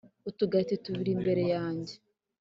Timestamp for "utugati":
0.29-0.73